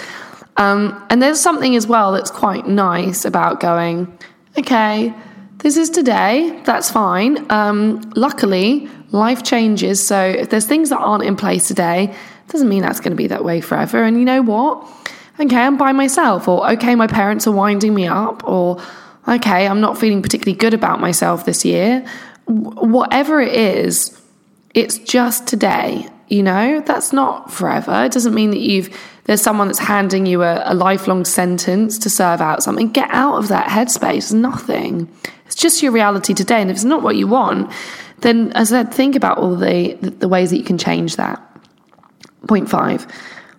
Um, 0.57 1.01
and 1.09 1.23
there's 1.23 1.39
something 1.39 1.77
as 1.77 1.87
well 1.87 2.11
that's 2.11 2.33
quite 2.33 2.67
nice 2.67 3.25
about 3.25 3.61
going, 3.61 4.13
okay, 4.59 5.15
this 5.59 5.77
is 5.77 5.91
today. 5.91 6.61
That's 6.65 6.91
fine. 6.91 7.51
Um, 7.51 8.13
luckily, 8.15 8.89
life 9.11 9.43
changes. 9.43 10.05
So 10.05 10.21
if 10.21 10.51
there's 10.51 10.67
things 10.67 10.91
that 10.91 10.99
aren't 10.99 11.25
in 11.25 11.37
place 11.37 11.69
today, 11.69 12.15
doesn't 12.49 12.69
mean 12.69 12.83
that's 12.83 13.01
going 13.01 13.11
to 13.11 13.17
be 13.17 13.27
that 13.29 13.45
way 13.45 13.61
forever. 13.61 14.03
And 14.05 14.19
you 14.19 14.25
know 14.25 14.43
what? 14.43 14.87
Okay, 15.39 15.57
I'm 15.57 15.77
by 15.77 15.93
myself, 15.93 16.49
or 16.49 16.71
okay, 16.73 16.95
my 16.95 17.07
parents 17.07 17.47
are 17.47 17.53
winding 17.53 17.95
me 17.95 18.07
up, 18.07 18.47
or 18.49 18.81
okay, 19.29 19.67
I'm 19.67 19.81
not 19.81 19.99
feeling 19.99 20.23
particularly 20.23 20.57
good 20.57 20.73
about 20.73 21.01
myself 21.01 21.45
this 21.45 21.65
year. 21.65 22.07
W- 22.49 22.87
whatever 22.87 23.41
it 23.41 23.53
is, 23.53 24.19
it's 24.73 24.97
just 24.99 25.47
today. 25.47 26.09
You 26.29 26.43
know, 26.43 26.81
that's 26.81 27.13
not 27.13 27.53
forever. 27.53 28.05
It 28.05 28.13
doesn't 28.13 28.35
mean 28.35 28.51
that 28.51 28.61
you've 28.61 28.97
there's 29.25 29.43
someone 29.43 29.67
that's 29.67 29.81
handing 29.81 30.25
you 30.25 30.43
a, 30.43 30.63
a 30.65 30.75
lifelong 30.75 31.25
sentence 31.25 31.99
to 31.99 32.11
serve 32.11 32.41
out 32.41 32.63
something. 32.63 32.91
Get 32.91 33.11
out 33.11 33.37
of 33.37 33.49
that 33.49 33.69
headspace. 33.69 34.33
Nothing. 34.33 35.13
Just 35.57 35.83
your 35.83 35.93
reality 35.93 36.35
today. 36.35 36.61
And 36.61 36.71
if 36.71 36.77
it's 36.77 36.85
not 36.85 37.03
what 37.03 37.17
you 37.17 37.27
want, 37.27 37.73
then 38.21 38.53
as 38.53 38.73
I 38.73 38.83
said, 38.83 38.95
think 38.95 39.17
about 39.17 39.39
all 39.39 39.57
the 39.57 39.95
the 39.95 40.29
ways 40.29 40.51
that 40.51 40.59
you 40.59 40.65
can 40.65 40.79
change 40.79 41.17
that. 41.17 41.43
Point 42.47 42.69
five. 42.69 43.07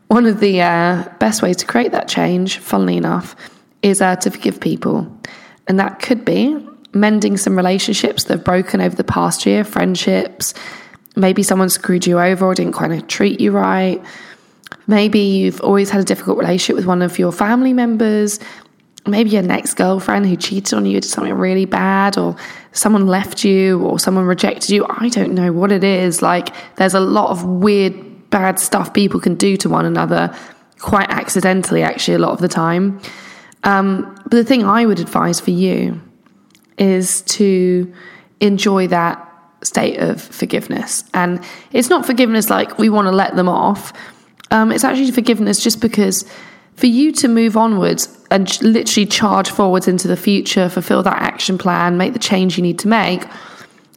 One 0.07 0.25
of 0.25 0.39
the 0.39 0.61
uh, 0.61 1.03
best 1.19 1.41
ways 1.41 1.57
to 1.57 1.65
create 1.65 1.91
that 1.91 2.07
change, 2.07 2.59
funnily 2.59 2.95
enough, 2.95 3.35
is 3.81 4.01
uh, 4.01 4.15
to 4.17 4.31
forgive 4.31 4.59
people. 4.59 5.11
And 5.67 5.77
that 5.79 5.99
could 5.99 6.23
be 6.23 6.55
mending 6.93 7.35
some 7.35 7.57
relationships 7.57 8.23
that 8.23 8.37
have 8.37 8.45
broken 8.45 8.79
over 8.79 8.95
the 8.95 9.03
past 9.03 9.45
year, 9.45 9.65
friendships. 9.65 10.53
Maybe 11.15 11.43
someone 11.43 11.69
screwed 11.69 12.07
you 12.07 12.19
over 12.19 12.45
or 12.45 12.55
didn't 12.55 12.73
quite 12.73 13.09
treat 13.09 13.41
you 13.41 13.51
right. 13.51 14.01
Maybe 14.87 15.19
you've 15.19 15.59
always 15.61 15.89
had 15.89 16.01
a 16.01 16.05
difficult 16.05 16.37
relationship 16.37 16.75
with 16.77 16.85
one 16.85 17.01
of 17.01 17.19
your 17.19 17.33
family 17.33 17.73
members. 17.73 18.39
Maybe 19.07 19.31
your 19.31 19.41
next 19.41 19.75
girlfriend 19.75 20.27
who 20.27 20.35
cheated 20.35 20.73
on 20.73 20.85
you, 20.85 20.99
did 20.99 21.07
something 21.07 21.33
really 21.33 21.65
bad, 21.65 22.17
or 22.17 22.35
someone 22.71 23.07
left 23.07 23.43
you, 23.43 23.81
or 23.81 23.99
someone 23.99 24.25
rejected 24.25 24.69
you. 24.69 24.85
I 24.89 25.09
don't 25.09 25.33
know 25.33 25.51
what 25.51 25.71
it 25.71 25.83
is. 25.83 26.21
Like, 26.21 26.49
there's 26.75 26.93
a 26.93 26.99
lot 26.99 27.29
of 27.29 27.43
weird 27.43 28.29
bad 28.29 28.59
stuff 28.59 28.93
people 28.93 29.19
can 29.19 29.35
do 29.35 29.57
to 29.57 29.69
one 29.69 29.85
another 29.85 30.35
quite 30.79 31.09
accidentally, 31.09 31.81
actually, 31.81 32.15
a 32.15 32.19
lot 32.19 32.31
of 32.31 32.39
the 32.39 32.47
time. 32.47 32.99
Um, 33.63 34.15
but 34.23 34.31
the 34.31 34.43
thing 34.43 34.63
I 34.63 34.85
would 34.85 34.99
advise 34.99 35.39
for 35.39 35.51
you 35.51 36.01
is 36.77 37.21
to 37.23 37.91
enjoy 38.39 38.87
that 38.87 39.23
state 39.63 39.99
of 39.99 40.21
forgiveness. 40.21 41.03
And 41.13 41.43
it's 41.71 41.89
not 41.89 42.05
forgiveness 42.05 42.49
like 42.49 42.77
we 42.77 42.89
want 42.89 43.07
to 43.07 43.11
let 43.11 43.35
them 43.35 43.49
off, 43.49 43.93
um, 44.51 44.71
it's 44.71 44.83
actually 44.83 45.11
forgiveness 45.11 45.61
just 45.61 45.81
because 45.81 46.25
for 46.75 46.87
you 46.87 47.11
to 47.11 47.27
move 47.27 47.57
onwards 47.57 48.07
and 48.29 48.61
literally 48.61 49.05
charge 49.05 49.49
forwards 49.49 49.87
into 49.87 50.07
the 50.07 50.17
future, 50.17 50.69
fulfill 50.69 51.03
that 51.03 51.21
action 51.21 51.57
plan, 51.57 51.97
make 51.97 52.13
the 52.13 52.19
change 52.19 52.57
you 52.57 52.63
need 52.63 52.79
to 52.79 52.87
make, 52.87 53.25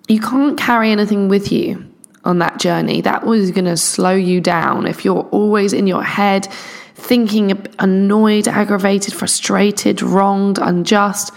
you 0.08 0.20
can't 0.20 0.58
carry 0.58 0.90
anything 0.90 1.28
with 1.28 1.52
you 1.52 1.84
on 2.24 2.38
that 2.38 2.58
journey. 2.58 3.00
That 3.00 3.26
was 3.26 3.50
going 3.50 3.64
to 3.64 3.76
slow 3.76 4.14
you 4.14 4.40
down. 4.40 4.86
If 4.86 5.04
you're 5.04 5.28
always 5.30 5.72
in 5.72 5.86
your 5.86 6.02
head 6.02 6.48
thinking 6.94 7.66
annoyed, 7.78 8.46
aggravated, 8.46 9.14
frustrated, 9.14 10.02
wronged, 10.02 10.58
unjust, 10.58 11.32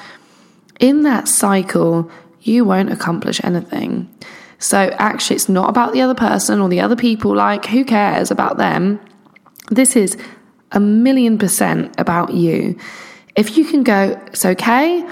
in 0.80 1.04
that 1.04 1.28
cycle, 1.28 2.12
you 2.42 2.66
won't 2.66 2.92
accomplish 2.92 3.40
anything. 3.44 4.14
So 4.60 4.78
actually, 4.98 5.38
it's 5.38 5.50
not 5.50 5.70
about 5.70 5.94
the 5.94 6.02
other 6.02 6.16
person 6.16 6.60
or 6.60 6.70
the 6.70 6.82
other 6.82 6.96
people. 6.96 7.36
Like, 7.36 7.66
who 7.66 7.86
cares 7.86 8.32
about 8.32 8.58
them? 8.58 9.00
This 9.70 9.96
is 9.96 10.18
a 10.74 10.80
million 10.80 11.38
percent 11.38 11.96
about 11.98 12.34
you. 12.34 12.78
If 13.36 13.58
you 13.58 13.66
can 13.66 13.84
go, 13.84 14.20
it's 14.28 14.46
okay. 14.46 15.08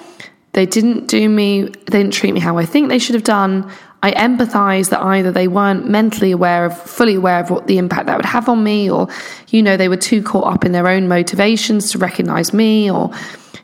They 0.54 0.66
didn't 0.66 1.08
do 1.08 1.30
me, 1.30 1.64
they 1.64 2.00
didn't 2.00 2.14
treat 2.14 2.34
me 2.34 2.40
how 2.40 2.58
I 2.58 2.66
think 2.66 2.90
they 2.90 3.00
should 3.00 3.16
have 3.16 3.24
done. 3.24 3.72
I 4.04 4.12
empathize 4.12 4.90
that 4.90 5.02
either 5.02 5.32
they 5.32 5.48
weren't 5.48 5.88
mentally 5.88 6.32
aware 6.32 6.66
of, 6.66 6.78
fully 6.78 7.16
aware 7.16 7.40
of 7.40 7.52
what 7.52 7.68
the 7.68 7.78
impact 7.78 8.08
that 8.08 8.18
would 8.18 8.26
have 8.26 8.50
on 8.50 8.64
me, 8.64 8.90
or, 8.90 9.08
you 9.50 9.62
know, 9.62 9.78
they 9.78 9.88
were 9.88 9.98
too 9.98 10.24
caught 10.24 10.52
up 10.52 10.66
in 10.66 10.72
their 10.72 10.88
own 10.88 11.08
motivations 11.08 11.92
to 11.92 12.00
recognize 12.00 12.52
me, 12.52 12.92
or, 12.92 13.12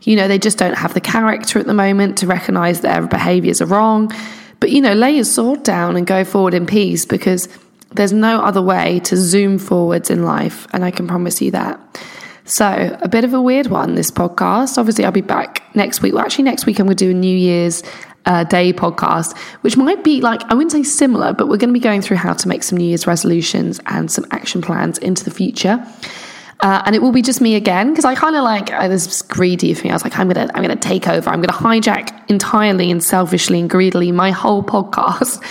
you 0.03 0.15
know, 0.15 0.27
they 0.27 0.37
just 0.37 0.59
don't 0.59 0.75
have 0.75 0.93
the 0.93 1.01
character 1.01 1.57
at 1.59 1.65
the 1.65 1.73
moment 1.73 2.19
to 2.19 2.27
recognize 2.27 2.81
their 2.81 3.05
behaviors 3.07 3.61
are 3.61 3.65
wrong. 3.65 4.11
But, 4.59 4.71
you 4.71 4.79
know, 4.79 4.93
lay 4.93 5.11
your 5.11 5.25
sword 5.25 5.63
down 5.63 5.97
and 5.97 6.05
go 6.05 6.23
forward 6.23 6.53
in 6.53 6.67
peace 6.67 7.05
because 7.05 7.49
there's 7.91 8.13
no 8.13 8.41
other 8.41 8.61
way 8.61 8.99
to 9.01 9.17
zoom 9.17 9.57
forwards 9.57 10.09
in 10.09 10.23
life. 10.23 10.67
And 10.73 10.83
I 10.83 10.91
can 10.91 11.07
promise 11.07 11.41
you 11.41 11.51
that. 11.51 11.79
So, 12.45 12.97
a 13.01 13.09
bit 13.09 13.25
of 13.25 13.33
a 13.33 13.41
weird 13.41 13.67
one, 13.67 13.95
this 13.95 14.09
podcast. 14.09 14.77
Obviously, 14.77 15.03
I'll 15.03 15.11
be 15.11 15.19
back 15.19 15.63
next 15.75 16.01
week. 16.01 16.13
Well, 16.13 16.23
actually, 16.23 16.45
next 16.45 16.65
week 16.65 16.79
I'm 16.79 16.85
going 16.85 16.95
to 16.95 17.05
do 17.05 17.11
a 17.11 17.13
New 17.13 17.35
Year's 17.35 17.83
uh, 18.25 18.45
Day 18.45 18.71
podcast, 18.71 19.37
which 19.61 19.75
might 19.75 20.01
be 20.03 20.21
like, 20.21 20.41
I 20.49 20.53
wouldn't 20.53 20.71
say 20.71 20.83
similar, 20.83 21.33
but 21.33 21.47
we're 21.47 21.57
going 21.57 21.69
to 21.69 21.73
be 21.73 21.81
going 21.81 22.01
through 22.01 22.17
how 22.17 22.33
to 22.33 22.47
make 22.47 22.63
some 22.63 22.77
New 22.77 22.85
Year's 22.85 23.05
resolutions 23.05 23.81
and 23.87 24.09
some 24.09 24.25
action 24.31 24.61
plans 24.61 24.97
into 24.99 25.25
the 25.25 25.31
future. 25.31 25.85
Uh, 26.61 26.81
and 26.85 26.95
it 26.95 27.01
will 27.01 27.11
be 27.11 27.21
just 27.21 27.41
me 27.41 27.55
again 27.55 27.89
because 27.89 28.05
I 28.05 28.15
kind 28.15 28.35
of 28.35 28.43
like 28.43 28.71
uh, 28.71 28.87
this 28.87 29.21
greedy 29.23 29.73
of 29.73 29.83
me. 29.83 29.89
I 29.89 29.93
was 29.93 30.03
like, 30.03 30.17
I'm 30.17 30.29
gonna, 30.29 30.49
I'm 30.53 30.61
gonna 30.61 30.75
take 30.77 31.07
over. 31.07 31.29
I'm 31.29 31.41
gonna 31.41 31.57
hijack 31.57 32.29
entirely 32.29 32.89
and 32.89 33.03
selfishly 33.03 33.59
and 33.59 33.69
greedily 33.69 34.11
my 34.11 34.31
whole 34.31 34.63
podcast 34.63 35.43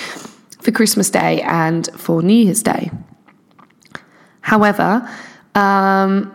for 0.67 0.73
Christmas 0.73 1.09
Day 1.09 1.41
and 1.43 1.89
for 1.95 2.23
New 2.23 2.35
Year's 2.35 2.63
Day. 2.63 2.91
However, 4.41 5.09
um, 5.55 6.35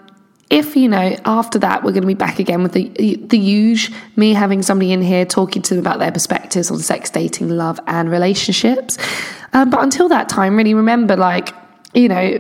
if 0.50 0.76
you 0.76 0.90
know 0.90 1.16
after 1.26 1.60
that 1.60 1.84
we're 1.84 1.92
going 1.92 2.02
to 2.02 2.08
be 2.08 2.14
back 2.14 2.40
again 2.40 2.64
with 2.64 2.74
the 2.74 2.90
the 3.28 3.38
huge 3.38 3.92
me 4.16 4.34
having 4.34 4.62
somebody 4.62 4.92
in 4.92 5.02
here 5.02 5.26
talking 5.26 5.62
to 5.62 5.76
them 5.76 5.86
about 5.86 6.00
their 6.00 6.12
perspectives 6.12 6.70
on 6.70 6.80
sex 6.80 7.10
dating 7.10 7.48
love 7.48 7.80
and 7.88 8.12
relationships 8.12 8.98
um, 9.54 9.70
but 9.70 9.82
until 9.82 10.10
that 10.10 10.28
time 10.28 10.58
really 10.58 10.74
remember 10.74 11.16
like 11.16 11.54
you 11.94 12.10
know 12.10 12.38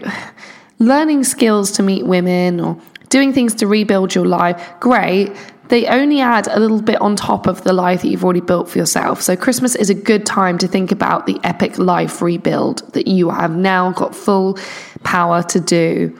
learning 0.79 1.24
skills 1.24 1.71
to 1.71 1.83
meet 1.83 2.05
women 2.05 2.60
or 2.60 2.77
doing 3.12 3.33
things 3.33 3.53
to 3.55 3.67
rebuild 3.67 4.15
your 4.15 4.25
life, 4.25 4.74
great. 4.79 5.31
They 5.71 5.87
only 5.87 6.19
add 6.19 6.47
a 6.47 6.59
little 6.59 6.81
bit 6.81 6.99
on 6.99 7.15
top 7.15 7.47
of 7.47 7.63
the 7.63 7.71
life 7.71 8.01
that 8.01 8.09
you've 8.09 8.25
already 8.25 8.41
built 8.41 8.69
for 8.69 8.77
yourself. 8.77 9.21
So, 9.21 9.37
Christmas 9.37 9.73
is 9.73 9.89
a 9.89 9.93
good 9.93 10.25
time 10.25 10.57
to 10.57 10.67
think 10.67 10.91
about 10.91 11.25
the 11.25 11.39
epic 11.45 11.77
life 11.77 12.21
rebuild 12.21 12.93
that 12.93 13.07
you 13.07 13.29
have 13.29 13.55
now 13.55 13.93
got 13.93 14.13
full 14.13 14.59
power 15.03 15.41
to 15.43 15.61
do. 15.61 16.19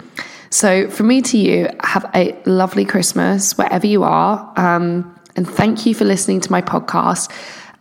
So, 0.52 0.90
from 0.90 1.10
me 1.10 1.22
to 1.24 1.38
you, 1.38 1.68
have 1.82 2.10
a 2.16 2.34
lovely 2.46 2.86
Christmas 2.86 3.58
wherever 3.58 3.86
you 3.86 4.04
are. 4.04 4.54
Um, 4.56 5.20
and 5.36 5.46
thank 5.46 5.86
you 5.86 5.94
for 5.96 6.06
listening 6.06 6.40
to 6.42 6.52
my 6.52 6.62
podcast. 6.62 7.30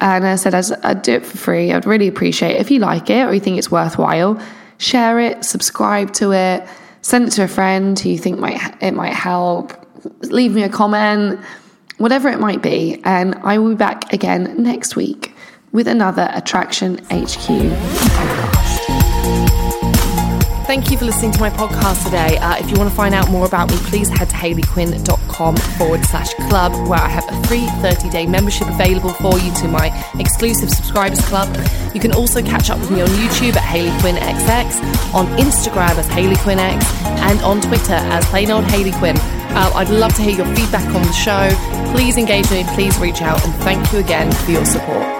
And 0.01 0.27
I 0.27 0.35
said, 0.35 0.55
as 0.55 0.73
I 0.73 0.95
do 0.95 1.15
it 1.15 1.25
for 1.25 1.39
free, 1.39 1.73
I'd 1.73 1.87
really 1.87 2.09
appreciate 2.09 2.57
it 2.57 2.61
if 2.61 2.73
you 2.73 2.81
like 2.81 3.11
it 3.11 3.29
or 3.29 3.33
you 3.33 3.41
think 3.41 3.59
it's 3.59 3.71
worthwhile 3.71 4.41
share 4.81 5.21
it, 5.21 5.45
subscribe 5.45 6.13
to 6.15 6.33
it, 6.33 6.67
send 7.03 7.29
it 7.29 7.31
to 7.33 7.45
a 7.45 7.49
friend 7.49 7.99
who 7.99 8.09
you 8.09 8.19
think 8.19 8.39
might 8.39 8.59
it 8.83 8.93
might 8.93 9.13
help, 9.13 9.80
leave 10.23 10.55
me 10.55 10.63
a 10.63 10.69
comment, 10.69 11.41
whatever 11.99 12.29
it 12.29 12.41
might 12.41 12.63
be, 12.63 13.01
and 13.05 13.35
I 13.43 13.59
will 13.59 13.71
be 13.71 13.75
back 13.75 14.13
again 14.13 14.63
next 14.63 14.97
week 14.97 15.35
with 15.73 15.87
another 15.87 16.31
Attraction 16.33 16.99
HQ 17.11 17.49
Thank 20.71 20.93
you 20.93 20.99
for 20.99 21.05
listening 21.05 21.33
to 21.33 21.41
my 21.41 21.51
podcast 21.51 22.05
today. 22.05 22.39
Uh, 22.39 22.57
if 22.57 22.71
you 22.71 22.77
want 22.77 22.89
to 22.89 22.95
find 22.95 23.13
out 23.13 23.29
more 23.29 23.45
about 23.45 23.73
me, 23.73 23.77
please 23.79 24.09
head 24.09 24.31
to 24.31 24.37
hayleyquinn.com 24.37 25.57
forward 25.57 26.05
slash 26.05 26.33
club, 26.49 26.71
where 26.89 27.01
I 27.01 27.09
have 27.09 27.29
a 27.29 27.49
free 27.49 27.67
30 27.83 28.09
day 28.09 28.25
membership 28.25 28.69
available 28.69 29.11
for 29.15 29.37
you 29.41 29.53
to 29.55 29.67
my 29.67 29.91
exclusive 30.21 30.71
subscribers 30.71 31.21
club. 31.23 31.49
You 31.93 31.99
can 31.99 32.13
also 32.13 32.41
catch 32.41 32.71
up 32.71 32.79
with 32.79 32.93
me 32.93 33.01
on 33.03 33.09
YouTube 33.09 33.57
at 33.57 33.65
Hayley 33.65 33.91
Quinn 33.99 34.15
on 35.13 35.27
Instagram 35.39 35.99
as 35.99 36.07
Hayley 36.07 36.37
Quinn 36.37 36.61
X, 36.61 36.87
and 37.05 37.41
on 37.41 37.61
Twitter 37.61 37.95
as 37.95 38.25
plain 38.27 38.53
old 38.53 38.63
Hayley 38.67 38.93
Quinn. 38.93 39.17
Uh, 39.19 39.73
I'd 39.75 39.91
love 39.91 40.15
to 40.15 40.23
hear 40.23 40.37
your 40.37 40.55
feedback 40.55 40.87
on 40.95 41.03
the 41.03 41.13
show. 41.13 41.51
Please 41.93 42.17
engage 42.17 42.49
me, 42.53 42.63
please 42.77 42.97
reach 43.01 43.23
out, 43.23 43.45
and 43.45 43.53
thank 43.65 43.93
you 43.93 43.99
again 43.99 44.31
for 44.31 44.53
your 44.53 44.65
support. 44.65 45.20